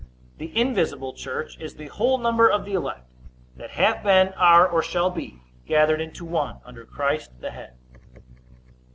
The 0.39 0.59
invisible 0.59 1.13
church 1.13 1.59
is 1.59 1.75
the 1.75 1.85
whole 1.85 2.17
number 2.17 2.49
of 2.49 2.65
the 2.65 2.73
elect, 2.73 3.07
that 3.55 3.69
have 3.69 4.01
been, 4.01 4.29
are, 4.29 4.67
or 4.67 4.81
shall 4.81 5.11
be 5.11 5.43
gathered 5.67 6.01
into 6.01 6.25
one 6.25 6.57
under 6.65 6.85
Christ 6.87 7.39
the 7.39 7.51
head. 7.51 7.75